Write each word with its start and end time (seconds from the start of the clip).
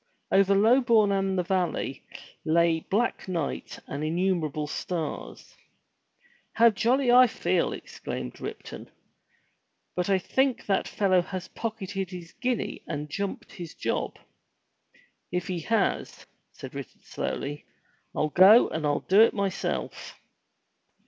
Over 0.31 0.55
Lobourne 0.55 1.11
and 1.11 1.37
the 1.37 1.43
valley 1.43 2.03
lay 2.43 2.79
black 2.79 3.27
night 3.27 3.77
and 3.85 4.03
innumerable 4.03 4.65
stars. 4.65 5.53
"How 6.53 6.71
jolly 6.71 7.11
I 7.11 7.27
feel!" 7.27 7.71
exclaimed 7.71 8.41
Ripton. 8.41 8.89
"But 9.95 10.09
I 10.09 10.17
chink 10.17 10.65
that 10.65 10.85
236 10.85 10.97
FROM 10.97 11.05
THE 11.05 11.05
TOWER 11.05 11.09
WINDOW 11.09 11.21
fellow 11.21 11.21
has 11.21 11.47
pocketed 11.49 12.09
his 12.09 12.31
guinea 12.33 12.81
and 12.87 13.11
jumped 13.11 13.51
his 13.51 13.75
job/'" 13.75 14.17
If 15.31 15.45
he 15.45 15.59
has," 15.59 16.25
said 16.51 16.73
Richard 16.73 17.03
slowly," 17.03 17.67
Fll 18.15 18.33
go 18.33 18.69
and 18.69 18.85
Fll 18.85 19.07
do 19.07 19.21
it 19.21 19.35
myself." 19.35 20.19